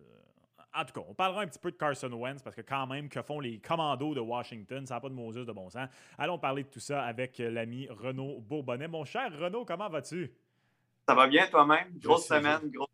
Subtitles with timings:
[0.74, 3.08] en tout cas, on parlera un petit peu de Carson Wentz parce que quand même,
[3.08, 5.88] que font les commandos de Washington, ça n'a pas de Moses de bon sens.
[6.16, 8.88] Allons parler de tout ça avec l'ami Renaud Bourbonnais.
[8.88, 10.32] Mon cher Renaud, comment vas-tu?
[11.06, 11.98] Ça va bien toi-même?
[11.98, 12.88] Grosse semaine, grosse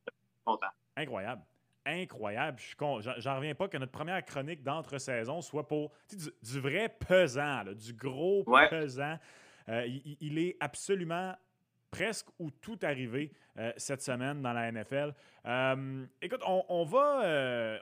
[0.45, 0.67] content.
[0.97, 1.43] Incroyable.
[1.87, 2.59] Incroyable.
[2.61, 2.75] Je
[3.19, 5.93] J'en reviens pas que notre première chronique d'entre-saison soit pour
[6.43, 9.19] du, vrai pesant, du gros pesant.
[9.69, 9.87] Euh,
[10.21, 11.35] il, est absolument
[11.91, 15.15] presque ou tout arrivé euh, cette semaine dans la NFL.
[15.47, 17.81] Euh, écoute, on, va.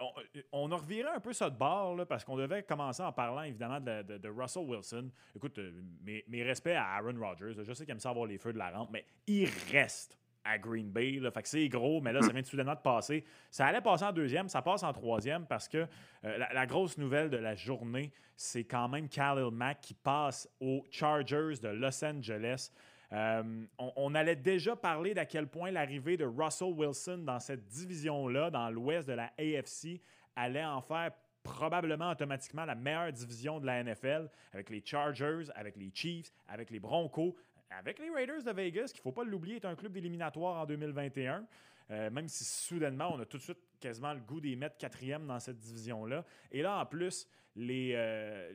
[0.52, 3.80] on, a reviré un peu ça de bord parce qu'on devait commencer en parlant évidemment
[3.80, 5.10] de, Russell Wilson.
[5.34, 5.58] Écoute,
[6.02, 7.64] mes, mes, respects à Aaron Rodgers.
[7.64, 10.58] Je sais qu'il aime ça avoir les feux de la rampe, mais il reste à
[10.58, 11.20] Green Bay.
[11.32, 13.24] Fait que c'est gros, mais là, ça vient soudainement de passer.
[13.50, 15.86] Ça allait passer en deuxième, ça passe en troisième parce que
[16.24, 20.84] euh, la, grosse nouvelle de la journée, c'est quand même Khalil Mack qui passe aux
[20.90, 22.70] Chargers de Los Angeles.
[23.12, 28.50] Euh, on, allait déjà parler d'à quel point l'arrivée de Russell Wilson dans cette division-là,
[28.50, 30.00] dans l'ouest de la AFC,
[30.36, 35.76] allait en faire probablement automatiquement la meilleure division de la NFL, avec les Chargers, avec
[35.76, 37.34] les Chiefs, avec les Broncos,
[37.70, 40.66] avec les Raiders de Vegas, qu'il ne faut pas l'oublier, est un club d'éliminatoire en
[40.66, 41.46] 2021.
[41.90, 45.26] Euh, même si soudainement, on a tout de suite quasiment le goût des mettre quatrième
[45.26, 46.24] dans cette division-là.
[46.50, 48.52] Et là, en plus, les, euh,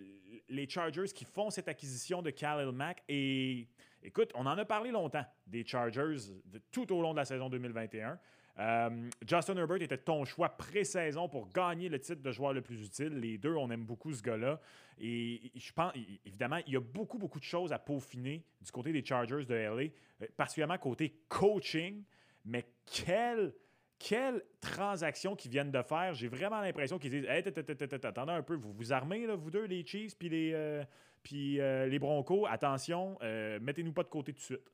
[0.49, 3.03] les Chargers qui font cette acquisition de Khalil Mack.
[3.09, 3.67] Et
[4.03, 6.31] écoute, on en a parlé longtemps des Chargers
[6.71, 8.19] tout au long de la saison 2021.
[8.59, 12.85] Euh, Justin Herbert était ton choix pré-saison pour gagner le titre de joueur le plus
[12.85, 13.19] utile.
[13.19, 14.59] Les deux, on aime beaucoup ce gars-là.
[14.99, 15.91] Et je pense,
[16.25, 19.55] évidemment, il y a beaucoup, beaucoup de choses à peaufiner du côté des Chargers de
[19.55, 22.03] LA, euh, particulièrement côté coaching.
[22.45, 23.53] Mais quelle,
[23.97, 26.13] quelle transaction qu'ils viennent de faire.
[26.13, 29.83] J'ai vraiment l'impression qu'ils disent attendez un peu, vous vous armez, là, vous deux, les
[29.85, 30.83] Chiefs puis les, euh,
[31.23, 32.45] puis, les Broncos.
[32.45, 33.17] Attention,
[33.61, 34.71] mettez-nous pas de côté tout de suite.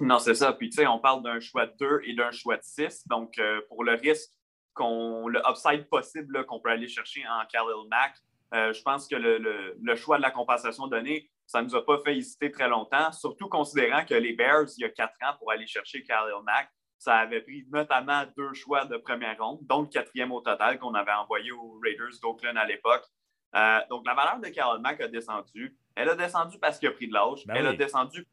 [0.00, 0.52] Non, c'est ça.
[0.52, 3.06] Puis, tu sais, on parle d'un choix de 2 et d'un choix de 6.
[3.08, 4.30] Donc, euh, pour le risque,
[4.74, 8.14] qu'on, le upside possible qu'on peut aller chercher en Khalil Mack,
[8.54, 11.98] euh, je pense que le, choix de la compensation donnée, ça ne nous a pas
[12.04, 15.50] fait hésiter très longtemps, surtout considérant que les Bears, il y a quatre ans, pour
[15.50, 16.68] aller chercher Khalil Mack,
[16.98, 20.94] ça avait pris notamment deux choix de première ronde, dont le quatrième au total qu'on
[20.94, 23.04] avait envoyé aux Raiders d'Oakland à l'époque.
[23.54, 25.76] Euh, donc, la valeur de Khalil Mack a descendu.
[25.94, 27.46] Elle a descendu parce qu'il a pris de l'âge.
[27.46, 28.26] Ben Elle a descendu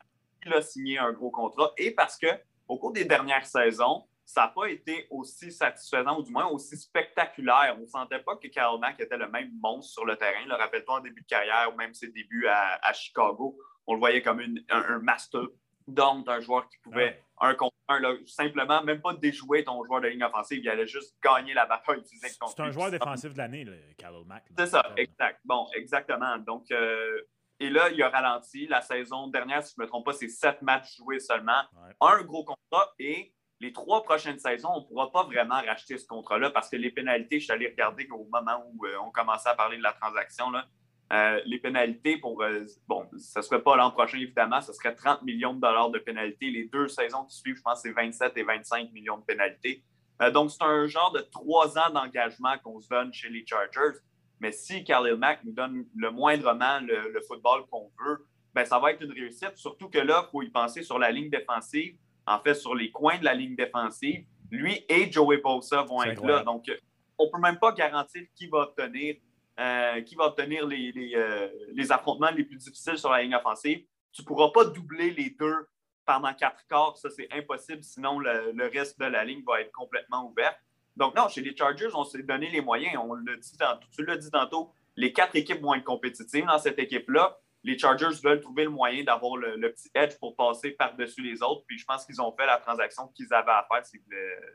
[0.45, 2.27] il a signé un gros contrat et parce que
[2.67, 6.77] au cours des dernières saisons, ça n'a pas été aussi satisfaisant ou du moins aussi
[6.77, 7.75] spectaculaire.
[7.77, 10.45] On ne sentait pas que Carl Mack était le même monstre sur le terrain.
[10.47, 14.21] Le rappelle-toi en début de carrière ou même ses débuts à, Chicago, on le voyait
[14.21, 15.41] comme un, master
[15.87, 20.07] donc un joueur qui pouvait un contre un, simplement même pas déjouer ton joueur de
[20.07, 22.39] ligne offensive, il allait juste gagner la bataille physique.
[22.47, 23.67] C'est un joueur défensif de l'année,
[23.97, 24.45] Carl Mack.
[24.57, 25.41] C'est ça, exact.
[25.43, 26.37] Bon, exactement.
[26.37, 27.21] Donc, euh,
[27.63, 28.67] et là, il a ralenti.
[28.67, 31.61] La saison dernière, si je ne me trompe pas, c'est sept matchs joués seulement.
[32.01, 36.05] Un gros contrat et les trois prochaines saisons, on ne pourra pas vraiment racheter ce
[36.05, 39.47] contrat-là parce que les pénalités, je suis allé regarder au moment où euh, on commençait
[39.47, 40.65] à parler de la transaction, là,
[41.13, 44.93] euh, les pénalités pour, euh, bon, ce ne serait pas l'an prochain, évidemment, ce serait
[44.93, 46.49] 30 millions de dollars de pénalités.
[46.49, 49.85] Les deux saisons qui suivent, je pense, c'est 27 et 25 millions de pénalités.
[50.33, 53.99] donc, c'est un genre de trois ans d'engagement qu'on se donne chez les Chargers.
[54.39, 58.91] Mais si Khalil Mack nous donne le moindrement le, football qu'on veut, ben, ça va
[58.91, 59.55] être une réussite.
[59.55, 62.91] Surtout que là, il faut y penser sur la ligne défensive, en fait, sur les
[62.91, 64.25] coins de la ligne défensive.
[64.51, 66.43] Lui et Joey Bosa vont être là.
[66.43, 66.69] Donc,
[67.17, 69.15] on ne peut même pas garantir qui va obtenir,
[69.59, 73.83] euh, qui va obtenir les, euh, les, affrontements les plus difficiles sur la ligne offensive.
[74.11, 75.67] Tu ne pourras pas doubler les deux
[76.05, 76.97] pendant quatre quarts.
[76.97, 77.83] Ça, c'est impossible.
[77.83, 80.55] Sinon, le, le, reste de la ligne va être complètement ouvert.
[80.95, 82.95] Donc, non, chez les Chargers, on s'est donné les moyens.
[83.03, 86.59] On l'a dit tantôt, tu l'as dit tantôt, les quatre équipes vont être compétitives dans
[86.59, 87.37] cette équipe-là.
[87.63, 91.63] Les Chargers veulent trouver le moyen d'avoir le, petit edge pour passer par-dessus les autres.
[91.65, 93.85] Puis je pense qu'ils ont fait la transaction qu'ils avaient à faire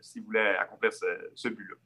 [0.01, 1.77] s'ils voulaient, accomplir ce, but-là.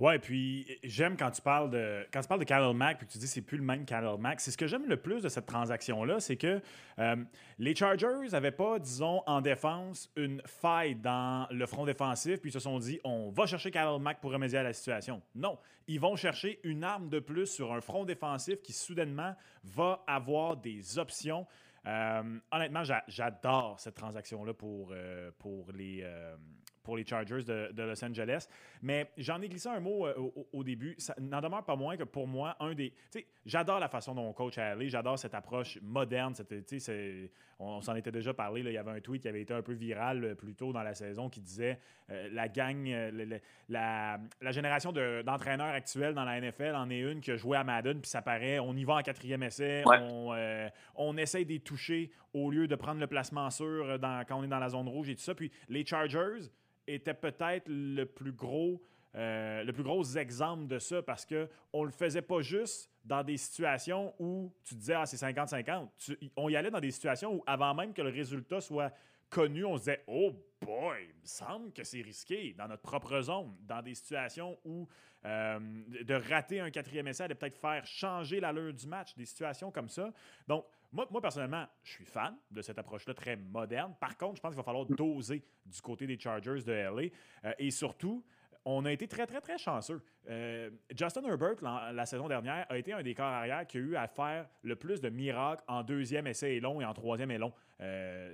[0.00, 3.12] Ouais, puis j'aime quand tu parles de quand tu parles de Khalil Mack puis que
[3.12, 4.40] tu dis c'est plus le même Khalil Mack.
[4.40, 6.62] C'est ce que j'aime le plus de cette transaction là, c'est que
[6.98, 7.16] euh,
[7.58, 12.54] les Chargers n'avaient pas, disons, en défense une faille dans le front défensif puis ils
[12.54, 15.20] se sont dit on va chercher Khalil Mack pour remédier à la situation.
[15.34, 20.02] Non, ils vont chercher une arme de plus sur un front défensif qui soudainement va
[20.06, 21.46] avoir des options.
[21.86, 26.06] Euh, honnêtement, j'adore cette transaction-là pour, euh, pour les,
[26.82, 28.48] pour les Chargers de, Los Angeles.
[28.82, 30.14] Mais j'en ai glissé un mot euh,
[30.52, 30.94] au, début.
[30.98, 32.92] Ça n'en demeure pas moins que pour moi, un des.
[33.44, 34.88] J'adore la façon dont on coach à aller.
[34.88, 36.34] J'adore cette approche moderne.
[37.58, 38.62] on, s'en était déjà parlé.
[38.62, 38.70] Là.
[38.70, 40.82] Il y avait un tweet qui avait été un peu viral euh, plus tôt dans
[40.82, 41.78] la saison qui disait
[42.10, 42.88] euh, la gang,
[43.68, 44.18] la,
[44.50, 48.10] génération d'entraîneurs actuels dans la NFL en est une qui a joué à Madden, puis
[48.10, 50.34] ça paraît, on y va en quatrième essai, on,
[50.96, 54.48] on essaye de toucher au lieu de prendre le placement sûr dans, quand on est
[54.48, 55.34] dans la zone rouge et tout ça.
[55.34, 56.50] Puis les Chargers,
[56.94, 58.82] était peut-être le plus gros.
[59.16, 63.24] Euh, le plus gros exemple de ça parce qu'on ne le faisait pas juste dans
[63.24, 65.88] des situations où tu disais ah c'est 50-50.
[66.36, 68.92] On y allait dans des situations où avant même que le résultat soit
[69.28, 73.20] connu, on se disait oh boy, il me semble que c'est risqué dans notre propre
[73.20, 74.86] zone, dans des situations où
[75.26, 75.58] euh,
[76.02, 79.88] de rater un quatrième essai allait peut-être faire changer l'allure du match, des situations comme
[79.88, 80.10] ça.
[80.48, 83.94] Donc moi, personnellement, je suis fan de cette approche-là très moderne.
[84.00, 87.10] Par contre, je pense qu'il va falloir doser du côté des Chargers de LA.
[87.44, 88.24] Euh, et surtout,
[88.64, 90.02] on a été très, très, très chanceux.
[90.28, 91.62] Euh, Justin Herbert,
[91.92, 94.74] la, saison dernière, a été un des corps arrière qui a eu à faire le
[94.74, 97.52] plus de miracles en deuxième essai et long et en troisième et long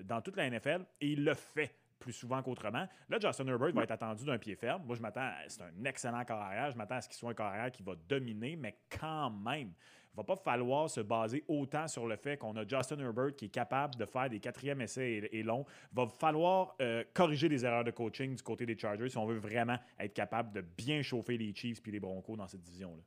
[0.05, 0.85] dans toute la NFL.
[1.01, 2.87] Et il le fait plus souvent qu'autrement.
[3.09, 4.83] Là, Justin Herbert va être attendu d'un pied ferme.
[4.85, 6.71] Moi, je m'attends, c'est un excellent corps arrière.
[6.71, 9.73] Je m'attends à ce qu'il soit un corps arrière qui va dominer, mais quand même,
[10.17, 13.51] va pas falloir se baser autant sur le fait qu'on a Justin Herbert qui est
[13.51, 15.67] capable de faire des quatrièmes essais et, longs.
[15.93, 19.27] Il va falloir euh, corriger les erreurs de coaching du côté des Chargers si on
[19.27, 23.03] veut vraiment être capable de bien chauffer les Chiefs et les Broncos dans cette division-là.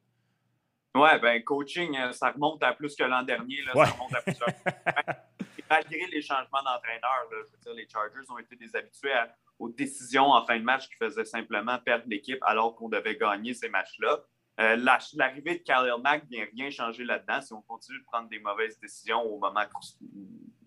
[1.01, 3.57] Ouais, ben coaching, euh, ça remonte à plus que l'an dernier.
[3.73, 4.49] Ça remonte à plusieurs.
[5.69, 9.13] Malgré les changements d'entraîneur, je veux dire, les Chargers ont été déshabitués
[9.59, 13.53] aux décisions en fin de match qui faisaient simplement perdre l'équipe alors qu'on devait gagner
[13.53, 14.19] ces matchs-là.
[14.59, 14.75] Euh,
[15.13, 17.41] l'arrivée de Khalil Mack vient rien changer là-dedans.
[17.41, 19.61] Si on continue de prendre des mauvaises décisions au moment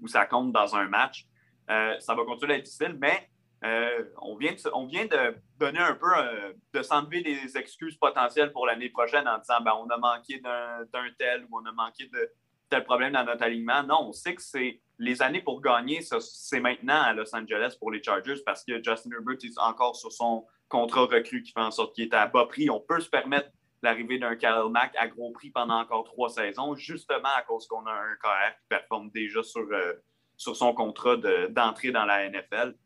[0.00, 1.26] où, ça compte dans un match,
[1.70, 3.28] euh, ça va continuer à être difficile, mais
[3.64, 6.08] euh, on, vient de, on vient de donner un peu,
[6.72, 11.10] de s'enlever des excuses potentielles pour l'année prochaine en disant ben, on a manqué d'un
[11.18, 12.32] tel ou on a manqué de
[12.70, 13.82] tel problème dans notre alignement.
[13.82, 17.90] Non, on sait que c'est les années pour gagner, c'est maintenant à Los Angeles pour
[17.90, 21.72] les Chargers parce que Justin Herbert est encore sur son contrat recru qui fait en
[21.72, 22.70] sorte qu'il est à bas prix.
[22.70, 23.50] On peut se permettre
[23.82, 27.84] l'arrivée d'un Khalil Mack à gros prix pendant encore trois saisons, justement à cause qu'on
[27.84, 29.94] a un KR qui performe déjà sur, euh,
[30.36, 31.16] sur son contrat
[31.50, 32.76] d'entrée dans la NFL.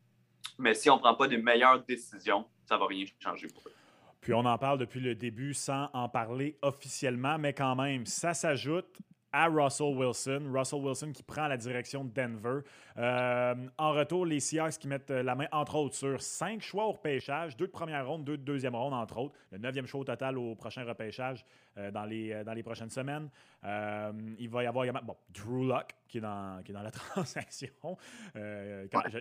[0.57, 3.61] Mais si on ne prend pas des meilleures décisions, ça ne va rien changer pour
[3.67, 3.73] eux.
[4.21, 8.33] Puis on en parle depuis le début sans en parler officiellement, mais quand même, ça
[8.33, 8.97] s'ajoute
[9.37, 10.51] à Russell Wilson.
[10.51, 12.61] Russell Wilson qui prend la direction de Denver.
[12.97, 16.93] Euh, en retour, les Seahawks qui mettent la main, entre autres, sur cinq choix au
[16.93, 19.35] repêchage, deux de première ronde, deux de deuxième ronde, entre autres.
[19.51, 21.45] Le neuvième choix au total au prochain repêchage
[21.77, 23.29] euh, dans, les, euh, dans les prochaines semaines.
[23.63, 26.91] il va y avoir également bon, Drew Luck qui est dans, qui est dans la
[27.13, 27.95] transaction.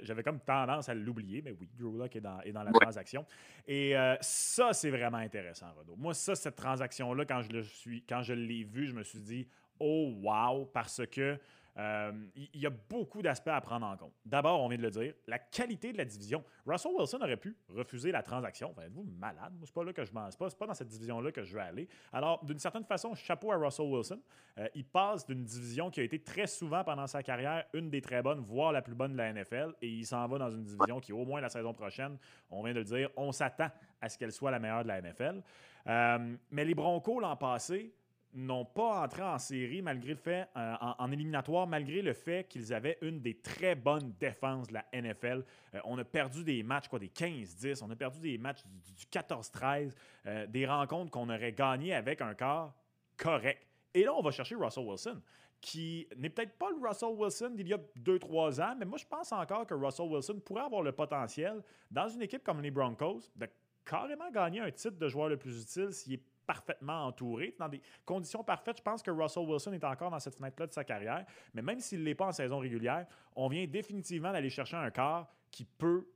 [0.02, 3.26] J'avais comme tendance à l'oublier, mais oui, Drew Luck est dans, est dans la transaction.
[3.68, 5.96] Et ça, c'est vraiment intéressant, Renaud.
[5.96, 9.20] Moi, ça, cette transaction-là, quand je, le suis, quand je l'ai vu, je me suis
[9.20, 9.46] dit
[9.78, 11.38] oh wow, parce que
[11.78, 14.14] euh, il y a beaucoup d'aspects à prendre en compte.
[14.24, 16.42] D'abord, on vient de le dire, la qualité de la division.
[16.66, 18.74] Russell Wilson aurait pu refuser la transaction.
[18.82, 19.52] Êtes-vous malade?
[19.62, 21.86] C'est pas là que je m'en pas, pas dans cette division-là que je veux aller.
[22.12, 24.20] Alors, d'une certaine façon, chapeau à Russell Wilson.
[24.58, 28.00] Euh, il passe d'une division qui a été très souvent pendant sa carrière une des
[28.00, 30.64] très bonnes, voire la plus bonne de la NFL, et il s'en va dans une
[30.64, 32.16] division qui, au moins la saison prochaine,
[32.50, 33.68] on vient de le dire, on s'attend
[34.00, 35.42] à ce qu'elle soit la meilleure de la NFL.
[35.88, 37.92] Euh, mais les Broncos l'an passé,
[38.36, 42.72] n'ont pas entré en série malgré le fait, euh, en, éliminatoire, malgré le fait qu'ils
[42.72, 45.42] avaient une des très bonnes défenses de la NFL.
[45.74, 49.04] Euh, on a perdu des matchs, quoi, des 15-10, on a perdu des matchs du,
[49.06, 49.94] 14-13,
[50.26, 52.74] euh, des rencontres qu'on aurait gagnées avec un corps
[53.16, 53.66] correct.
[53.94, 55.22] Et là, on va chercher Russell Wilson,
[55.62, 59.06] qui n'est peut-être pas le Russell Wilson d'il y a 2-3 ans, mais moi, je
[59.06, 63.30] pense encore que Russell Wilson pourrait avoir le potentiel, dans une équipe comme les Broncos,
[63.34, 63.48] de
[63.86, 67.54] carrément gagner un titre de joueur le plus utile s'il est parfaitement entouré.
[67.58, 70.72] Dans des conditions parfaites, je pense que Russell Wilson est encore dans cette fenêtre-là de
[70.72, 71.24] sa carrière.
[71.54, 74.90] Mais même s'il ne l'est pas en saison régulière, on vient définitivement d'aller chercher un
[74.90, 76.06] corps qui peut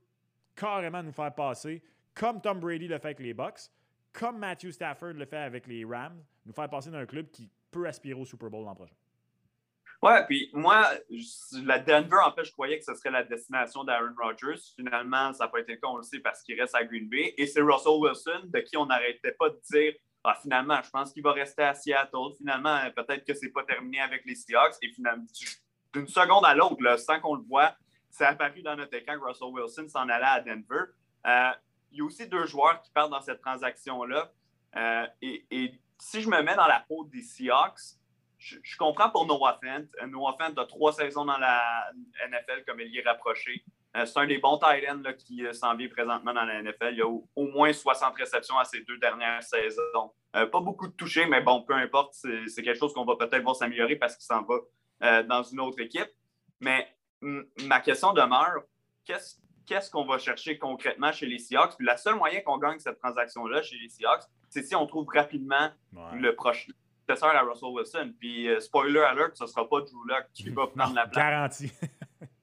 [0.55, 1.83] carrément nous faire passer,
[2.13, 3.69] comme Tom Brady le fait avec les Bucks,
[4.13, 7.87] comme Matthew Stafford le fait avec les Rams, nous faire passer d'un club qui peut
[7.87, 8.95] aspirer au Super Bowl l'an prochain.
[10.01, 10.89] Ouais, puis moi,
[11.63, 14.59] la Denver, en fait, je croyais que ce serait la destination d'Aaron Rodgers.
[14.75, 17.07] Finalement, ça n'a pas été le cas, on le sait, parce qu'il reste à Green
[17.07, 17.35] Bay.
[17.37, 21.11] Et c'est Russell Wilson, de qui on n'arrêtait pas de dire ah, finalement, je pense
[21.11, 22.35] qu'il va rester à Seattle.
[22.37, 24.75] Finalement, peut-être que ce n'est pas terminé avec les Seahawks.
[24.81, 25.25] Et finalement,
[25.93, 27.75] d'une seconde à l'autre, sans qu'on le voit,
[28.09, 30.91] c'est apparu dans notre écran que Russell Wilson s'en allait à Denver.
[31.25, 31.51] Euh,
[31.91, 34.31] il y a aussi deux joueurs qui partent dans cette transaction-là.
[34.75, 37.97] Euh, et, si je me mets dans la peau des Seahawks,
[38.39, 39.85] je, comprends pour Noah Fent.
[40.01, 41.91] Euh, Noah Fent a trois saisons dans la
[42.27, 43.63] NFL comme il est rapproché.
[43.93, 46.89] C'est un des bons tight ends qui s'en vient présentement dans la NFL.
[46.91, 50.11] Il y a au, moins 60 réceptions à ces deux dernières saisons.
[50.31, 53.55] pas beaucoup de touchés, mais bon, peu importe, c'est quelque chose qu'on va peut-être voir
[53.55, 56.09] s'améliorer parce qu'il s'en va dans une autre équipe.
[56.61, 56.87] Mais
[57.21, 58.63] ma question demeure,
[59.05, 61.75] qu'est-ce qu'on va chercher concrètement chez les Seahawks?
[61.77, 65.07] Puis la seule moyen qu'on gagne cette transaction-là chez les Seahawks, c'est si on trouve
[65.13, 65.69] rapidement
[66.13, 68.13] le prochain successeur à Russell Wilson.
[68.19, 71.25] Puis euh, spoiler alert, ce ne sera pas Drew Luck qui va prendre la place.
[71.25, 71.71] Garantie.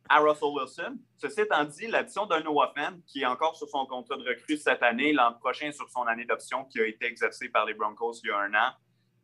[0.09, 0.99] à Russell Wilson.
[1.17, 2.73] Ceci étant dit, l'addition d'un Noah
[3.07, 6.25] qui est encore sur son contrat de recrue cette année, l'an prochain sur son année
[6.25, 8.73] d'option qui a été exercée par les Broncos il y a un an,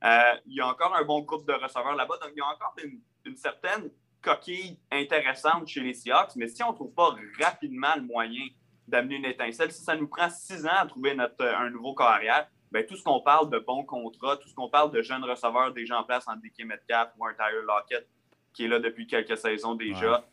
[0.05, 2.19] euh, il y a encore un bon groupe de receveurs là-bas.
[2.21, 2.75] Donc, il y a encore
[3.25, 3.91] une certaine
[4.25, 8.47] coquille intéressante chez les Seahawks, mais si on ne trouve pas rapidement le moyen
[8.89, 12.49] d'amener une étincelle, si ça nous prend six ans à trouver notre, un nouveau carrière,
[12.73, 15.73] bien, tout ce qu'on parle de bons contrats, tout ce qu'on parle de jeunes receveurs
[15.73, 18.09] déjà en place en DK Metcalf ou un Tyler Lockett
[18.53, 20.25] qui est là depuis quelques saisons déjà,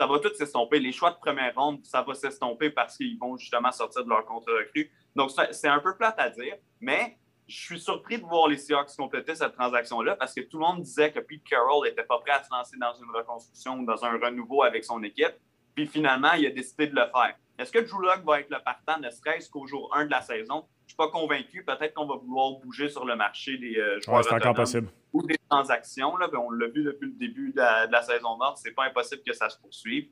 [0.00, 0.80] ça va tout s'estomper.
[0.80, 4.24] Les choix de première ronde, ça va s'estomper parce qu'ils vont justement sortir de leur
[4.24, 4.90] contrat recru.
[5.14, 8.96] Donc, c'est un peu plate à dire, mais je suis surpris de voir les Seahawks
[8.96, 12.32] compléter cette transaction-là parce que tout le monde disait que Pete Carroll n'était pas prêt
[12.32, 15.34] à se lancer dans une reconstruction ou dans un renouveau avec son équipe.
[15.74, 17.34] Puis finalement, il a décidé de le faire.
[17.58, 20.22] Est-ce que Drew Locke va être le partant, ne serait-ce qu'au jour 1 de la
[20.22, 20.64] saison?
[20.90, 21.62] Je ne suis pas convaincu.
[21.62, 24.24] Peut-être qu'on va vouloir bouger sur le marché des euh, joueurs
[25.12, 26.16] ou des transactions.
[26.16, 26.26] Là.
[26.26, 28.58] Ben, on l'a vu depuis le début de la, saison nord.
[28.58, 30.08] Ce n'est pas impossible que ça se poursuive.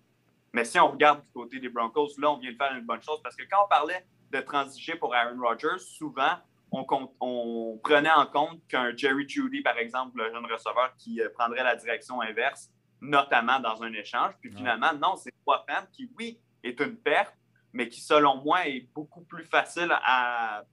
[0.53, 3.03] Mais si on regarde du côté des Broncos, là, on vient de faire une bonne
[3.03, 6.37] chose parce que quand on parlait de transiger pour Aaron Rodgers, souvent,
[6.71, 11.65] on, prenait en compte qu'un Jerry Judy, par exemple, le jeune receveur qui euh, prendrait
[11.65, 12.71] la direction inverse,
[13.01, 14.35] notamment dans un échange.
[14.41, 17.35] Puis finalement, non, c'est trois femmes qui, oui, est une perte,
[17.79, 20.65] mais qui, selon moi, est beaucoup plus facile à,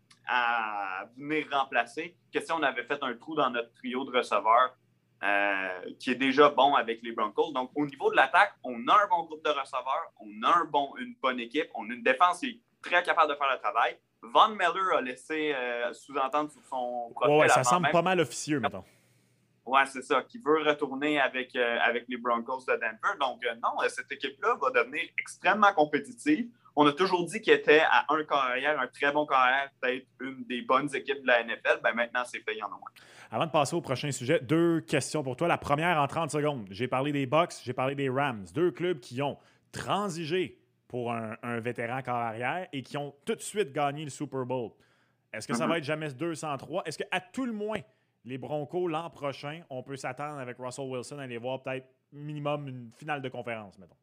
[1.15, 4.75] venir remplacer que si on avait fait un trou dans notre trio de receveurs
[5.23, 7.51] euh, qui est déjà bon avec les Broncos.
[7.53, 10.65] Donc, au niveau de l'attaque, on a un bon groupe de receveurs, on a un
[10.65, 13.59] bon, une bonne équipe, on a une défense qui est très capable de faire le
[13.59, 13.99] travail.
[14.23, 17.35] Von Miller a laissé euh, sous-entendre sur son profil.
[17.35, 18.83] Ouais, ça semble pas mal officieux, mettons.
[19.67, 23.17] Oui, c'est ça, qui veut retourner avec, euh, avec les Broncos de Denver.
[23.19, 26.49] Donc, non, cette équipe-là va devenir extrêmement compétitive.
[26.77, 30.43] On a toujours dit qu'il était à un carrière, un très bon carrière, peut-être une
[30.43, 31.79] des bonnes équipes de la NFL.
[31.81, 32.91] Ben, maintenant, c'est fait, il y en a moins.
[33.31, 35.47] Avant de passer au prochain sujet, deux questions pour toi.
[35.47, 36.67] La première en 30 secondes.
[36.71, 38.45] J'ai parlé des Bucks, j'ai parlé des Rams.
[38.53, 39.37] Deux clubs qui ont
[39.71, 44.45] transigé pour un, vétéran corps arrière et qui ont tout de suite gagné le Super
[44.45, 44.71] Bowl.
[45.33, 46.83] Est-ce que ça va être jamais 203?
[46.85, 47.79] Est-ce qu'à tout le moins,
[48.23, 52.67] les Broncos, l'an prochain, on peut s'attendre avec Russell Wilson à aller voir peut-être minimum
[52.67, 53.95] une finale de conférence, mettons?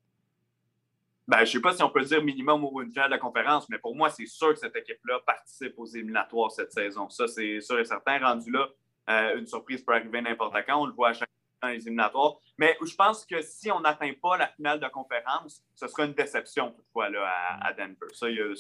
[1.33, 3.67] Ben, je ne sais pas si on peut dire minimum ou une finale de conférence,
[3.71, 7.09] mais pour moi, c'est sûr que cette équipe-là participe aux éliminatoires cette saison.
[7.09, 8.19] Ça, c'est sûr et certain.
[8.19, 8.69] Rendu là,
[9.09, 10.83] euh, une surprise peut arriver n'importe quand.
[10.83, 11.31] On le voit à chaque
[11.63, 12.35] dans les éliminatoires.
[12.59, 16.13] Mais je pense que si on n'atteint pas la finale de conférence, ce sera une
[16.13, 17.27] déception toutefois là,
[17.63, 18.13] à, Denver.
[18.13, 18.53] Ça, il n'y a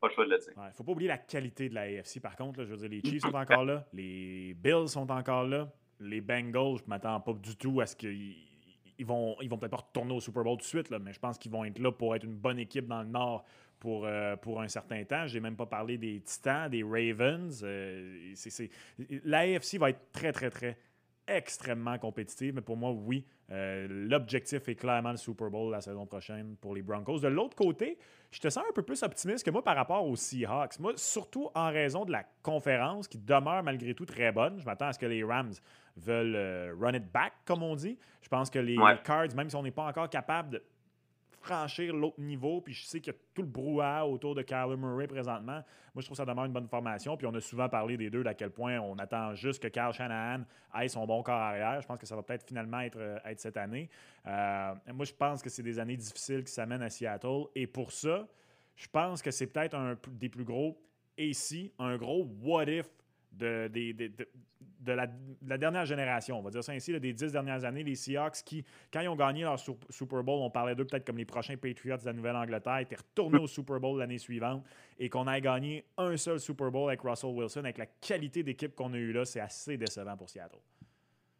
[0.00, 0.52] pas le choix de le dire.
[0.56, 2.64] Il ne faut pas oublier la qualité de la AFC, par contre.
[2.64, 5.68] je veux dire, les Chiefs sont encore là, les Bills sont encore là,
[6.00, 8.55] les Bengals, je ne m'attends pas du tout à ce qu'ils
[8.98, 11.12] ils vont, ils vont peut-être pas retourner au Super Bowl tout de suite, là, mais
[11.12, 13.44] je pense qu'ils vont être là pour être une bonne équipe dans le Nord
[13.78, 15.26] pour, euh, pour un certain temps.
[15.26, 17.62] Je n'ai même pas parlé des Titans, des Ravens.
[17.62, 18.34] Euh,
[19.24, 20.76] L'AFC va être très, très, très
[21.28, 26.06] extrêmement compétitive, mais pour moi, oui, euh, l'objectif est clairement le Super Bowl la saison
[26.06, 27.20] prochaine pour les Broncos.
[27.20, 27.98] De l'autre côté,
[28.30, 30.78] je te sens un peu plus optimiste que moi par rapport aux Seahawks.
[30.78, 34.58] Moi, surtout en raison de la conférence qui demeure malgré tout très bonne.
[34.60, 35.54] Je m'attends à ce que les Rams
[35.96, 37.98] veulent euh, run it back, comme on dit.
[38.22, 40.62] Je pense que les Cards, même si on n'est pas encore capable de
[41.46, 42.60] franchir l'autre niveau.
[42.60, 45.62] Puis je sais qu'il y a tout le brouhaha autour de Kyler Murray présentement.
[45.94, 47.16] Moi, je trouve que ça demande une bonne formation.
[47.16, 49.92] Puis on a souvent parlé des deux, d'à quel point on attend juste que Kyle
[49.92, 50.42] Shanahan
[50.78, 51.80] ait son bon corps arrière.
[51.80, 53.88] Je pense que ça va peut-être finalement être, euh, être cette année.
[54.26, 57.44] Euh, moi, je pense que c'est des années difficiles qui s'amènent à Seattle.
[57.54, 58.26] Et pour ça,
[58.74, 60.78] je pense que c'est peut-être un des plus gros
[61.16, 62.86] ici, un gros what if
[63.32, 64.28] de, de,
[64.92, 68.64] la, dernière génération, on va dire ça ainsi, des dix dernières années, les Seahawks qui,
[68.92, 71.96] quand ils ont gagné leur Super Bowl, on parlait d'eux peut-être comme les prochains Patriots
[71.98, 74.64] de la Nouvelle-Angleterre, étaient retournés au Super Bowl l'année suivante
[74.98, 78.74] et qu'on ait gagné un seul Super Bowl avec Russell Wilson, avec la qualité d'équipe
[78.74, 80.58] qu'on a eue là, c'est assez décevant pour Seattle.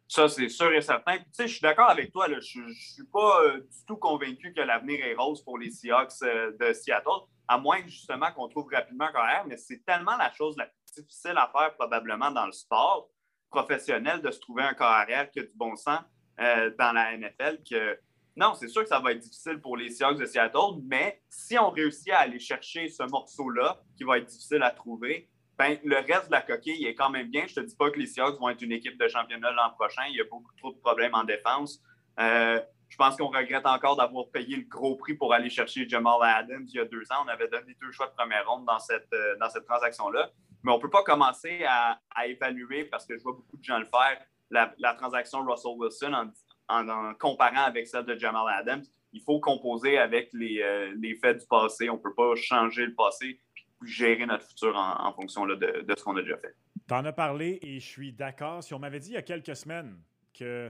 [0.07, 1.17] Ça, c'est sûr et certain.
[1.17, 2.27] tu sais, je suis d'accord avec toi.
[2.27, 6.13] Je ne suis pas euh, du tout convaincu que l'avenir est rose pour les Seahawks
[6.23, 9.43] euh, de Seattle, à moins justement qu'on trouve rapidement un.
[9.47, 13.09] Mais c'est tellement la chose la plus difficile à faire probablement dans le sport
[13.49, 15.99] professionnel de se trouver un carrière qui a du bon sens
[16.39, 17.99] euh, dans la NFL que
[18.35, 21.57] non, c'est sûr que ça va être difficile pour les Seahawks de Seattle, mais si
[21.57, 25.27] on réussit à aller chercher ce morceau-là, qui va être difficile à trouver,
[25.57, 27.47] ben, le reste de la coquille est quand même bien.
[27.47, 29.71] Je ne te dis pas que les Seahawks vont être une équipe de championnat l'an
[29.71, 30.03] prochain.
[30.09, 31.81] Il y a beaucoup trop de problèmes en défense.
[32.19, 36.19] Euh, je pense qu'on regrette encore d'avoir payé le gros prix pour aller chercher Jamal
[36.21, 37.25] Adams il y a deux ans.
[37.25, 40.29] On avait donné deux choix de première ronde dans cette, euh, dans cette transaction-là.
[40.67, 43.79] Mais on ne peut pas commencer à, évaluer, parce que je vois beaucoup de gens
[43.79, 46.29] le faire, la, transaction Russell Wilson
[46.67, 48.83] en, comparant avec celle de Jamal Adams.
[49.13, 51.89] Il faut composer avec les, euh, faits du passé.
[51.89, 53.39] On ne peut pas changer le passé
[53.85, 56.53] gérer notre futur en, fonction de, ce qu'on a déjà fait.
[56.85, 58.61] Tu en as parlé et je suis d'accord.
[58.61, 59.97] Si on m'avait dit il y a quelques semaines
[60.33, 60.69] que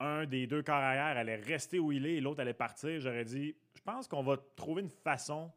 [0.00, 3.24] un des deux corps arrière allait rester où il est et l'autre allait partir, j'aurais
[3.24, 5.52] dit je pense qu'on va trouver une façon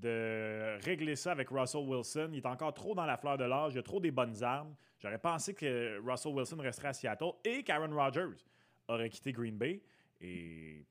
[0.00, 2.30] de régler ça avec Russell Wilson.
[2.32, 4.74] Il est encore trop dans la fleur de l'âge, il a trop des bonnes armes.
[5.00, 8.42] J'aurais pensé que Russell Wilson resterait à Seattle et qu'Aaron Rodgers
[8.88, 9.82] aurait quitté Green Bay.
[10.20, 10.84] Et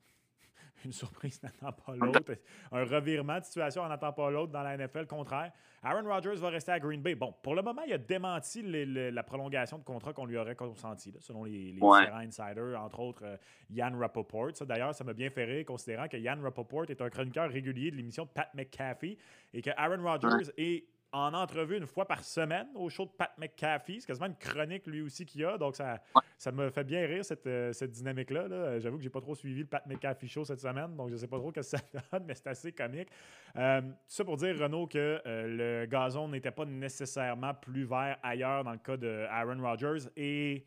[0.85, 2.35] une surprise n'attend pas l'autre.
[2.71, 5.07] Un revirement de situation n'attend pas l'autre dans la NFL.
[5.07, 5.51] Contraire,
[5.83, 7.15] Aaron Rodgers va rester à Green Bay.
[7.15, 11.13] Bon, pour le moment, il a démenti la prolongation de contrat qu'on lui aurait consenti,
[11.19, 13.37] selon les, différents insiders, entre autres euh,
[13.69, 14.51] Yann Rappaport.
[14.61, 17.97] D'ailleurs, ça m'a bien fait rire, considérant que Yann Rappaport est un chroniqueur régulier de
[17.97, 19.17] l'émission Pat McAfee
[19.53, 23.31] et que Aaron Rodgers est en entrevue une fois par semaine au show de Pat
[23.37, 24.01] McAfee.
[24.01, 25.57] C'est quasiment une chronique lui aussi qu'il a.
[25.57, 26.01] Donc, ça,
[26.37, 28.79] ça me fait bien rire cette, euh, cette dynamique-là.
[28.79, 31.27] J'avoue que j'ai pas trop suivi le Pat McAfee show cette semaine, donc je sais
[31.27, 31.77] pas trop ce que ça
[32.11, 33.09] donne, mais c'est assez comique.
[33.55, 38.17] Euh, tout ça pour dire, Renaud, que euh, le gazon n'était pas nécessairement plus vert
[38.23, 40.09] ailleurs dans le cas de Aaron Rodgers.
[40.17, 40.65] Et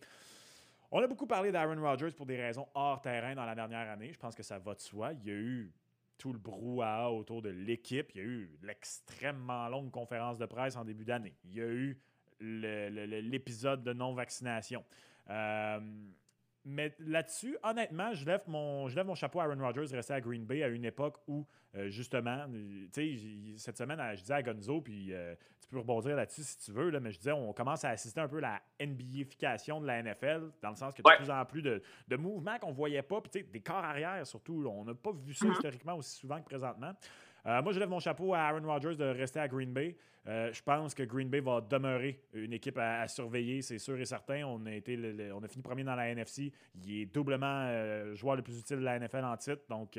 [0.92, 4.12] on a beaucoup parlé d'Aaron Rodgers pour des raisons hors terrain dans la dernière année.
[4.12, 5.12] Je pense que ça va de soi.
[5.12, 5.72] Il y a eu
[6.18, 8.10] tout le brouhaha autour de l'équipe.
[8.14, 11.34] Il y a eu l'extrêmement longue conférence de presse en début d'année.
[11.44, 12.00] Il y a eu
[12.40, 14.84] l'épisode de non-vaccination.
[15.30, 15.80] Euh,
[16.68, 20.20] mais là-dessus, honnêtement, je lève, mon, je lève mon chapeau à Aaron Rodgers rester à
[20.20, 21.46] Green Bay à une époque où,
[21.76, 26.16] euh, justement, tu sais, cette semaine, je disais à Gonzo, puis euh, tu peux rebondir
[26.16, 28.60] là-dessus si tu veux, là, mais je disais, on commence à assister un peu à
[28.80, 31.82] la NBAification de la NFL, dans le sens que de plus en plus de,
[32.16, 34.64] mouvements qu'on ne voyait pas, puis des corps arrière surtout.
[34.68, 35.52] on n'a pas vu ça mm-hmm.
[35.52, 36.92] historiquement aussi souvent que présentement.
[37.46, 39.96] Euh, moi, je lève mon chapeau à Aaron Rodgers de rester à Green Bay.
[40.26, 44.04] Euh, je pense que Green Bay va demeurer une équipe à, surveiller, c'est sûr et
[44.04, 44.42] certain.
[44.44, 44.98] On a, été
[45.32, 46.52] on a fini premier dans la NFC.
[46.74, 49.62] Il est doublement euh, joueur le plus utile de la NFL en titre.
[49.68, 49.96] Donc,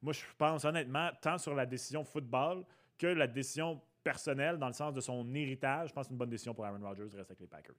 [0.00, 2.64] moi, je pense honnêtement, tant sur la décision football
[2.98, 6.18] que la décision personnelle, dans le sens de son héritage, je pense que c'est une
[6.18, 7.76] bonne décision pour Aaron Rodgers de rester avec les Packers.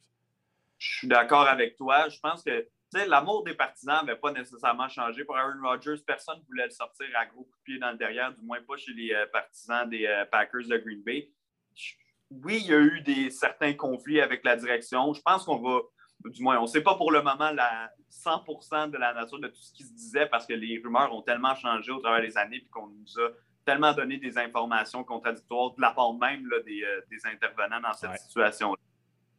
[0.77, 2.07] Je suis d'accord avec toi.
[2.09, 2.67] Je pense que
[3.07, 5.23] l'amour des partisans n'avait pas nécessairement changé.
[5.23, 7.97] Pour Aaron Rodgers, personne ne voulait le sortir à gros coups de pied dans le
[7.97, 11.31] derrière, du moins pas chez les euh, partisans des euh, Packers de Green Bay.
[12.29, 15.13] Oui, il y a eu des, certains conflits avec la direction.
[15.13, 15.81] Je pense qu'on va,
[16.25, 19.47] du moins, on ne sait pas pour le moment la 100 de la nature de
[19.47, 22.37] tout ce qui se disait parce que les rumeurs ont tellement changé au travers des
[22.37, 23.29] années et qu'on nous a
[23.65, 28.17] tellement donné des informations contradictoires de la part même des, euh, des, intervenants dans cette
[28.19, 28.81] situation-là.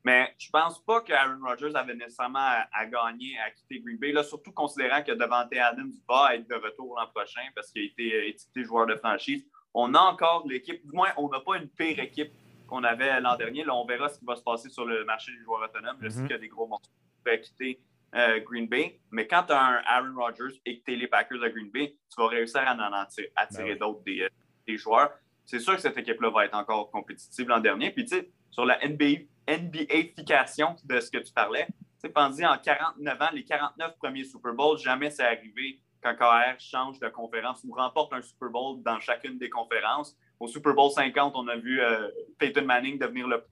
[0.05, 4.23] Mais je pense pas qu'Aaron Rodgers avait nécessairement à, gagner, à quitter Green Bay, là,
[4.23, 8.15] surtout considérant que Devante Adams va être de retour l'an prochain parce qu'il a été
[8.15, 9.47] euh, étiqueté joueur de franchise.
[9.73, 12.33] On a encore l'équipe, du moins, on n'a pas une pire équipe
[12.67, 13.65] qu'on avait l'an dernier.
[13.65, 15.97] Là, on verra ce qui va se passer sur le marché des joueurs autonomes.
[16.03, 16.27] Je sais mhm.
[16.27, 17.81] qu'il y a des gros morceaux qui peuvent quitter
[18.15, 19.01] euh, Green Bay.
[19.11, 21.71] Mais quand tu as un Aaron Rodgers et que tu es les Packers de Green
[21.71, 24.29] Bay, tu vas réussir à en attirer, ben d'autres des, euh,
[24.67, 25.11] des, joueurs.
[25.47, 27.91] C'est sûr que cette équipe-là va être encore compétitive l'an dernier.
[27.91, 31.67] Puis, tu sais, sur la NBA NBAification de ce que tu parlais.
[32.03, 36.59] Tu sais, en 49 ans, les 49 premiers Super Bowls, jamais c'est arrivé qu'un KR
[36.59, 40.17] change de conférence ou remporte un Super Bowl dans chacune des conférences.
[40.39, 43.43] Au Super Bowl 50, on a vu euh, Peyton Manning devenir le,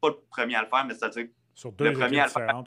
[0.00, 1.28] pas le premier à le faire, mais c'est-à-dire
[1.80, 2.62] le premier à le faire.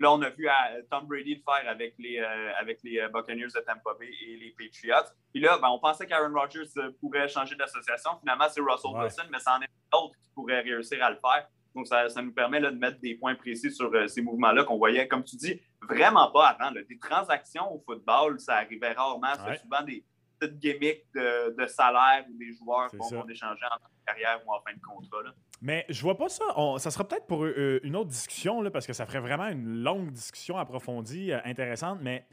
[0.00, 0.52] Là, on a vu euh,
[0.88, 4.54] Tom Brady le faire avec les, euh, avec les Buccaneers de Tampa Bay et les
[4.56, 5.10] Patriots.
[5.32, 8.12] Puis là, ben, on pensait qu'Aaron Rodgers pourrait changer d'association.
[8.20, 11.48] Finalement, c'est Russell Wilson, mais c'en est d'autres qui pourraient réussir à le faire.
[11.78, 15.06] Donc, ça, nous permet de mettre des points précis sur euh, ces mouvements-là qu'on voyait,
[15.06, 16.72] comme tu dis, vraiment pas avant.
[16.72, 19.28] Des transactions au football, ça arrivait rarement.
[19.46, 20.04] C'est souvent des
[20.40, 24.74] petites gimmicks de, salaire ou des joueurs qu'on va échanger en carrière ou en fin
[24.74, 25.18] de contrat.
[25.62, 26.44] Mais je vois pas ça.
[26.78, 29.84] ça sera peut-être pour euh, une autre discussion, là, parce que ça ferait vraiment une
[29.84, 32.26] longue discussion approfondie, euh, intéressante, mais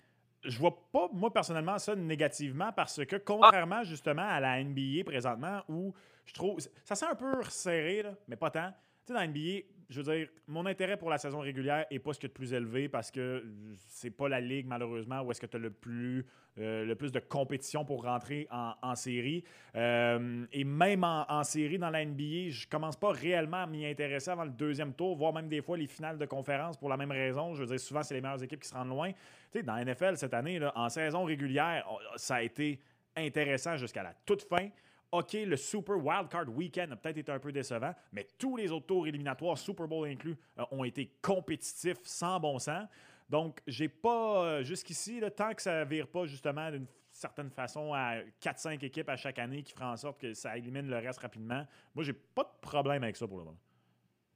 [0.44, 5.62] je vois pas, moi, personnellement, ça négativement parce que, contrairement justement à la NBA présentement,
[5.70, 5.94] où
[6.26, 6.58] je trouve.
[6.84, 8.74] Ça sent un peu resserré, mais pas tant
[9.08, 12.20] sais, dans NBA, je veux dire, mon intérêt pour la saison régulière n'est pas ce
[12.20, 13.44] qui est le plus élevé parce que
[13.88, 16.26] c'est pas la ligue, malheureusement, où est-ce que tu as le plus,
[16.58, 19.44] euh, le plus de compétition pour rentrer en, série.
[19.76, 24.32] Euh, et même en, série dans la NBA, je commence pas réellement à m'y intéresser
[24.32, 27.12] avant le deuxième tour, voire même des fois les finales de conférence pour la même
[27.12, 27.54] raison.
[27.54, 29.12] Je veux dire, souvent, c'est les meilleures équipes qui se rendent loin.
[29.52, 32.80] Tu dans la NFL cette année, en saison régulière, ça a été
[33.16, 34.70] intéressant jusqu'à la toute fin.
[35.12, 38.86] OK, le Super Wildcard Weekend a peut-être été un peu décevant, mais tous les autres
[38.86, 42.88] tours éliminatoires, Super Bowl inclus, euh, ont été compétitifs sans bon sens.
[43.30, 47.94] Donc, j'ai pas, euh, jusqu'ici, tant que ça ne vire pas justement d'une certaine façon
[47.94, 51.20] à 4-5 équipes à chaque année qui fera en sorte que ça élimine le reste
[51.20, 53.58] rapidement, moi, j'ai pas de problème avec ça pour le moment.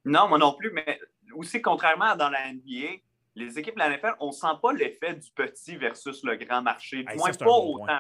[0.06, 1.00] Non, moi non plus, mais
[1.34, 3.02] aussi, contrairement à dans la NBA,
[3.36, 6.62] les équipes de la NFL, on ne sent pas l'effet du petit versus le grand
[6.62, 7.04] marché.
[7.04, 8.00] Du moins, pas autant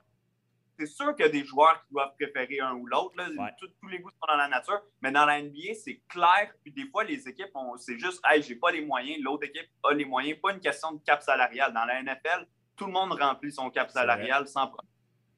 [0.80, 3.16] c'est sûr qu'il y a des joueurs qui doivent préférer un ou l'autre.
[3.82, 4.82] Tous les goûts sont dans la nature.
[5.02, 6.54] Mais dans la NBA, c'est clair.
[6.64, 9.22] Puis des fois, les équipes, c'est juste, hey, j'ai pas les moyens.
[9.22, 10.40] L'autre équipe a les moyens.
[10.42, 11.74] Pas une question de cap salarial.
[11.74, 14.90] Dans la NFL, tout le monde remplit son cap salarial sans problème.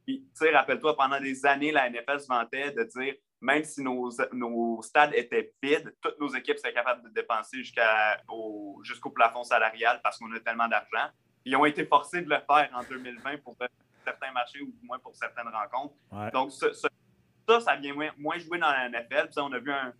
[0.06, 3.82] Puis, tu sais, rappelle-toi, pendant des années, la NFL se vantait de dire, même si
[3.82, 10.00] nos, nos stades étaient vides, toutes nos équipes seraient capables de dépenser jusqu'au plafond salarial
[10.04, 11.10] parce qu'on a tellement d'argent.
[11.46, 13.58] Ils ont été forcés de le faire en 2020 pour
[14.04, 15.96] certains marchés ou du moins pour certaines rencontres.
[16.34, 19.30] Donc, ça, ça, vient moins, jouer dans la NFL.
[19.30, 19.94] Puis, on a vu un,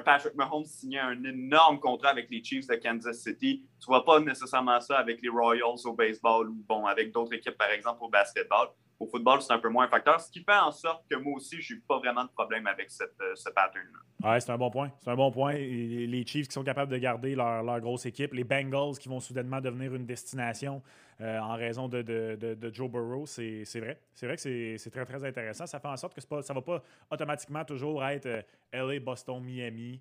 [0.00, 3.64] Patrick Mahomes signer un énorme contrat avec les Chiefs de Kansas City.
[3.80, 7.56] Tu vois pas nécessairement ça avec les Royals au baseball ou bon, avec d'autres équipes,
[7.56, 8.68] par exemple, au basketball.
[9.00, 11.34] Au football, c'est un peu moins un facteur, ce qui fait en sorte que moi
[11.36, 13.98] aussi, je n'ai pas vraiment de problème avec cette, euh, ce pattern-là.
[14.24, 14.90] Oui, c'est un bon point.
[14.98, 15.52] C'est un bon point.
[15.52, 19.20] les Chiefs qui sont capables de garder leur, leur, grosse équipe, les Bengals qui vont
[19.20, 20.82] soudainement devenir une destination
[21.20, 24.00] euh, en raison de, de, de, Joe Burrow, c'est vrai.
[24.14, 25.66] C'est vrai que c'est très, très intéressant.
[25.66, 28.98] Ça fait en sorte que pas, ça ne va pas automatiquement toujours être euh, LA,
[28.98, 30.00] Boston, Miami.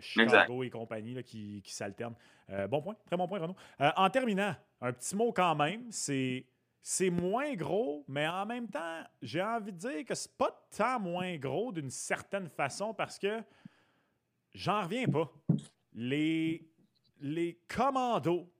[0.00, 2.14] Chicago et compagnie qui, qui s'alternent.
[2.68, 3.56] bon point, très bon point, Renaud.
[3.80, 6.46] en terminant, un petit mot quand même, c'est
[6.86, 11.00] c'est moins gros, mais en même temps, j'ai envie de dire que c'est pas tant
[11.00, 13.42] moins gros d'une certaine façon parce que
[14.52, 15.32] j'en reviens pas.
[15.94, 16.68] Les,
[17.20, 18.52] les commandos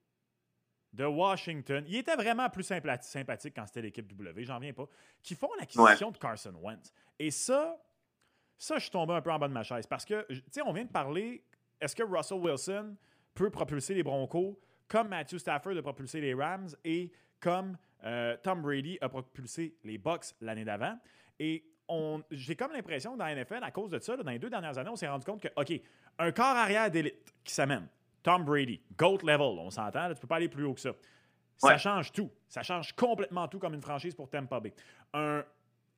[0.95, 4.89] de Washington, ils étaient vraiment plus sympathiques quand c'était l'équipe W, j'en reviens pas,
[5.23, 6.95] qui font l'acquisition de Carson Wentz.
[7.19, 7.77] Et ça,
[8.57, 10.63] ça, je suis tombé un peu en bas de ma chaise parce que, tu sais,
[10.63, 11.45] on vient de parler,
[11.79, 12.97] est-ce que Russell Wilson
[13.35, 14.59] peut propulser les Broncos
[14.89, 17.13] comme Matthew Stafford a propulsé les Rams et
[17.45, 20.99] comme euh, Tom Brady a propulsé les Bucks l'année d'avant.
[21.39, 21.63] Et
[22.31, 24.89] j'ai comme l'impression dans la NFL, à cause de ça, dans les deux dernières années,
[24.89, 25.79] on s'est rendu compte que, OK,
[26.19, 27.87] un corps arrière d'élite qui s'amène,
[28.23, 30.93] Tom Brady, GOAT level, on s'entend, tu ne peux pas aller plus haut que ça.
[31.57, 32.31] Ça change tout.
[32.49, 34.73] Ça change complètement tout comme une franchise pour Tampa Bay.
[35.13, 35.45] Un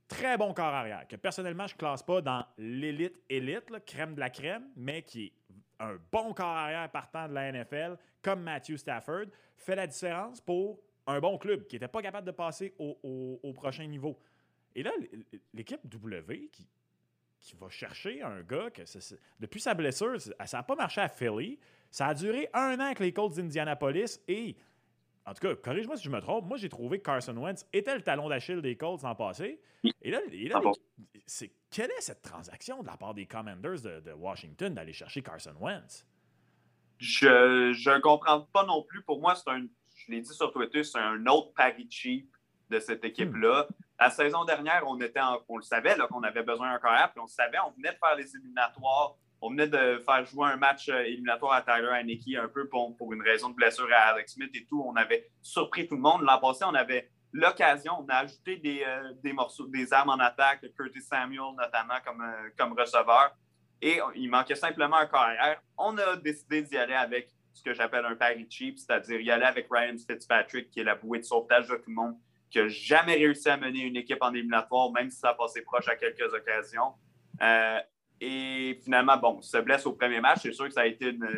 [0.09, 4.21] très bon corps arrière que personnellement, je ne classe pas dans l'élite élite, crème de
[4.21, 5.33] la crème, mais qui est
[5.79, 10.81] un bon corps arrière partant de la NFL, comme Matthew Stafford, fait la différence pour
[11.07, 14.19] un bon club qui n'était pas capable de passer au, prochain niveau.
[14.75, 14.93] Et là,
[15.55, 16.69] l'équipe W qui,
[17.41, 18.83] qui va chercher un gars que
[19.41, 21.59] depuis sa blessure, ça n'a pas marché à Philly.
[21.91, 24.57] Ça a duré un an avec les Colts d'Indianapolis et,
[25.25, 27.95] en tout cas, corrige-moi si je me trompe, moi j'ai trouvé que Carson Wentz était
[27.95, 29.61] le talon d'Achille des Colts en passé.
[30.03, 30.19] Et là,
[30.55, 30.61] ah
[31.27, 35.23] c'est, quelle est cette transaction de la part des Commanders de, de Washington d'aller chercher
[35.23, 36.05] Carson Wentz?
[36.99, 39.03] Je ne comprends pas non plus.
[39.03, 39.67] Pour moi, c'est un
[40.07, 42.31] je l'ai dit sur Twitter, c'est un autre pari cheap
[42.71, 43.67] de cette équipe-là.
[43.99, 47.25] La saison dernière, on, était on le savait qu'on avait besoin d'un carrière, puis on
[47.25, 49.17] le savait, on venait de faire les éliminatoires.
[49.41, 53.13] On venait de faire jouer un match euh, éliminatoire à Tyler Haneke un peu pour,
[53.13, 54.83] une raison de blessure à Alex Smith et tout.
[54.87, 56.23] On avait surpris tout le monde.
[56.23, 60.19] L'an passé, on avait l'occasion, on a ajouté des, euh, des, morceaux, des armes en
[60.19, 63.37] attaque, Curtis Samuel notamment comme, euh, comme receveur.
[63.83, 65.61] Et il manquait simplement un carrière.
[65.77, 69.45] On a décidé d'y aller avec ce que j'appelle un pari cheap, c'est-à-dire y aller
[69.45, 72.15] avec Ryan Fitzpatrick, qui est la bouée de sauvetage de tout le monde,
[72.51, 75.63] qui n'a jamais réussi à mener une équipe en éliminatoire, même si ça a passé
[75.63, 76.93] proche à quelques occasions.
[77.41, 77.81] Euh,
[78.21, 80.41] et finalement, bon, se blesse au premier match.
[80.43, 81.29] C'est sûr que ça a été une,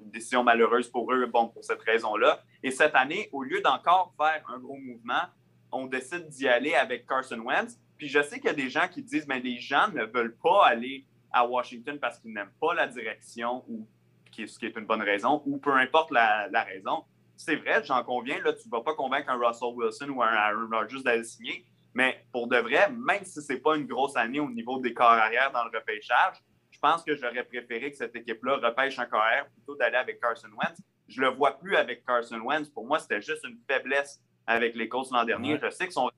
[0.00, 2.42] décision malheureuse pour eux, bon, pour cette raison-là.
[2.62, 5.22] Et cette année, au lieu d'encore faire un gros mouvement,
[5.70, 7.80] on décide d'y aller avec Carson Wentz.
[7.96, 10.36] Puis je sais qu'il y a des gens qui disent, mais les gens ne veulent
[10.36, 13.88] pas aller à Washington parce qu'ils n'aiment pas la direction ou
[14.34, 17.04] ce qui est une bonne raison, ou peu importe la, raison.
[17.36, 20.28] C'est vrai, j'en conviens, là, tu ne vas pas convaincre un Russell Wilson ou un
[20.28, 21.64] Aaron Rodgers d'aller signer,
[21.94, 24.94] mais pour de vrai, même si ce n'est pas une grosse année au niveau des
[24.94, 26.36] corps arrière dans le repêchage,
[26.70, 30.20] je pense que j'aurais préféré que cette équipe-là repêche un corps arrière plutôt d'aller avec
[30.20, 30.80] Carson Wentz.
[31.08, 32.68] Je ne le vois plus avec Carson Wentz.
[32.70, 35.58] Pour moi, c'était juste une faiblesse avec les Colts l'an dernier.
[35.62, 36.10] Je sais que son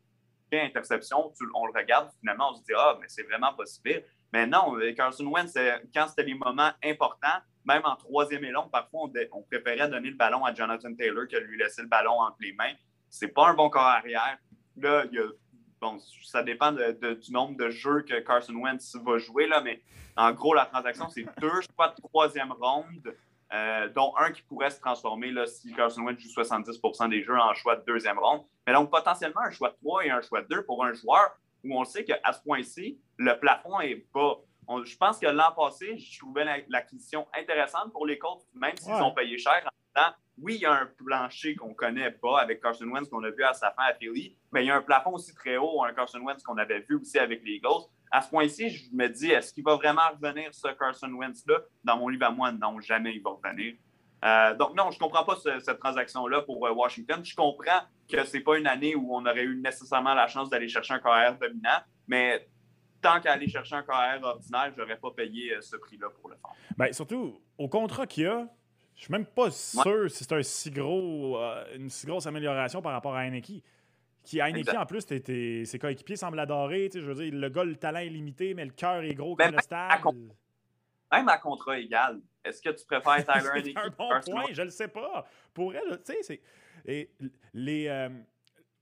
[0.53, 4.05] interception, on le regarde, finalement, on se dit Ah, mais c'est vraiment possible.
[4.35, 5.55] Mais non, Carson Wentz,
[5.95, 10.17] quand c'était les moments importants, même en troisième et long, parfois, on, préférait donner le
[10.17, 12.73] ballon à Jonathan Taylor que lui laisser le ballon entre les mains.
[13.09, 14.37] C'est pas un bon corps arrière.
[14.77, 15.05] Là,
[15.81, 19.81] bon, ça dépend du nombre de jeux que Carson Wentz va jouer, là, mais
[20.17, 23.15] en gros, la transaction, c'est deux choix de troisième ronde,
[23.53, 27.39] euh, dont un qui pourrait se transformer là, si Carson Wentz joue 70% des jeux
[27.39, 28.43] en choix de deuxième ronde.
[28.67, 31.37] Mais donc, potentiellement, un choix de 3 et un choix de 2 pour un joueur
[31.65, 34.37] où on sait qu'à ce point-ci, le plafond est bas.
[34.85, 39.13] je pense que l'an passé, je trouvais l'acquisition intéressante pour les Colts, même s'ils ont
[39.13, 40.15] payé cher en temps.
[40.37, 43.45] Oui, il y a un plancher qu'on connaît pas avec Carson Wentz qu'on a vu
[43.45, 45.93] à sa fin à Philly, mais il y a un plafond aussi très haut, un
[45.93, 47.87] Carson Wentz qu'on avait vu aussi avec les Eagles.
[48.11, 51.61] À ce point-ci, je me dis, est-ce qu'il va vraiment revenir, ce Carson Wentz-là?
[51.85, 53.75] Dans mon livre à moi, non, jamais il va revenir.
[54.25, 57.23] Euh, donc, non, je ne comprends pas cette transaction-là pour euh, Washington.
[57.23, 60.49] Je comprends que ce n'est pas une année où on aurait eu nécessairement la chance
[60.49, 62.49] d'aller chercher un carrière dominant, mais
[63.03, 66.31] tant qu'à aller chercher un carrière ordinaire, je n'aurais pas payé euh, ce prix-là pour
[66.31, 66.51] le faire.
[66.79, 68.47] Bien, surtout, au contrat qu'il y a,
[68.97, 71.39] je suis même pas sûr si c'est un si gros,
[71.75, 73.63] une si grosse amélioration par rapport à Heineke.
[74.23, 76.89] Qui, Heineke, en plus, ses coéquipiers semblent l'adorer.
[76.95, 79.51] Je veux dire, le gars, le talent est limité, mais le cœur est gros comme
[79.51, 80.01] le stade.
[81.13, 84.67] même à contrat égal, est-ce que tu préfères Tyler C'est un bon point, je ne
[84.67, 85.27] le sais pas.
[85.53, 86.41] Pour elle, tu sais, c'est.
[86.87, 87.11] Et
[87.53, 87.89] les.
[87.89, 88.09] Euh,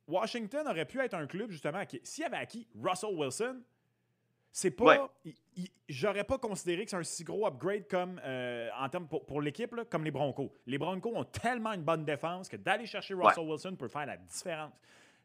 [0.09, 3.62] Washington aurait pu être un club, justement, qui, s'il y avait acquis Russell Wilson,
[4.51, 5.11] c'est pas.
[5.88, 9.40] J'aurais pas considéré que c'est un si gros upgrade comme euh, en termes pour, pour
[9.40, 10.53] l'équipe, comme les Broncos.
[10.66, 14.16] Les Broncos ont tellement une bonne défense que d'aller chercher Russell Wilson peut faire la
[14.16, 14.72] différence.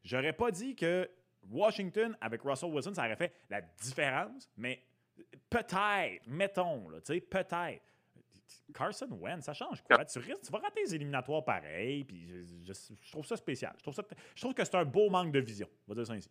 [0.03, 1.09] J'aurais pas dit que
[1.49, 4.81] Washington, avec Russell Wilson, ça aurait fait la différence, mais
[5.49, 7.81] peut-être, mettons, tu sais, peut-être.
[8.73, 10.03] Carson Wentz, ça change quoi?
[10.05, 12.27] Tu, risques, tu vas rater les éliminatoires pareil, puis
[12.65, 13.73] je, trouve ça spécial.
[13.77, 14.03] Je trouve, ça,
[14.35, 15.67] je trouve que c'est un beau manque de vision.
[15.87, 16.29] On va dire ça ainsi.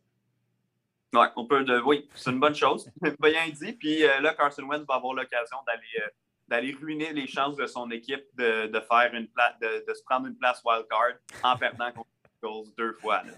[1.12, 1.64] Ouais, on peut.
[1.82, 2.90] Oui, c'est une bonne chose.
[3.20, 3.72] Bien dit.
[3.72, 6.04] Puis euh, là, Carson Wentz va avoir l'occasion d'aller.
[6.04, 6.08] Euh,
[6.48, 10.02] d'aller ruiner les chances de son équipe de, de faire une place, de, de, se
[10.04, 12.08] prendre une place wildcard en perdant contre
[12.76, 13.22] deux fois.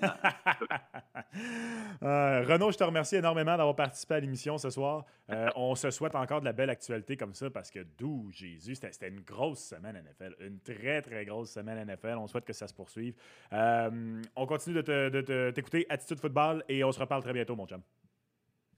[2.03, 5.05] Euh, Renaud, je te remercie énormément d'avoir participé à l'émission ce soir.
[5.31, 8.77] Euh, on se souhaite encore de la belle actualité comme ça parce que d'où Jésus,
[8.77, 10.37] c'était une grosse semaine NFL.
[10.41, 12.17] Une très, très grosse semaine NFL.
[12.19, 13.15] On souhaite que ça se poursuive.
[13.53, 17.83] Euh, on continue de t'écouter Attitude Football et on se reparle très bientôt, mon chum.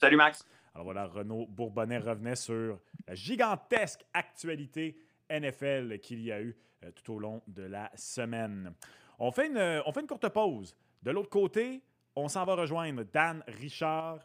[0.00, 0.46] Salut, Max.
[0.74, 4.96] Alors voilà, Renaud Bourbonnet revenait sur la gigantesque actualité
[5.30, 6.56] NFL qu'il y a eu
[6.94, 8.72] tout au long de la semaine.
[9.20, 10.74] On fait une, on fait une courte pause.
[11.02, 11.82] De l'autre côté,
[12.16, 14.20] on s'en va rejoindre Dan Richard.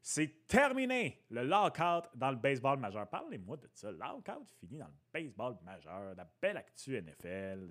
[0.00, 3.08] C'est terminé le lockout dans le baseball majeur.
[3.08, 3.90] Parlez-moi de ça.
[3.90, 6.14] Lockout fini dans le baseball majeur.
[6.16, 7.68] La belle actu NFL.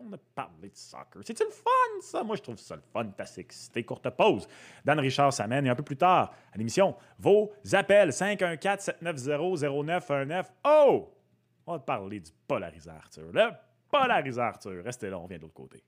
[0.00, 1.20] On a parlé de soccer.
[1.24, 2.22] C'est-tu le fun, ça?
[2.22, 3.06] Moi, je trouve ça le fun.
[3.06, 3.82] T'as excité.
[3.82, 4.46] Courte pause.
[4.84, 5.66] Dan Richard s'amène.
[5.66, 10.44] Et un peu plus tard, à l'émission, vos appels 514-790-0919.
[10.64, 11.10] Oh!
[11.66, 13.32] On va parler du polarisateur.
[13.32, 13.50] Le
[13.90, 14.84] polarisateur.
[14.84, 15.82] Restez là, on vient de l'autre côté.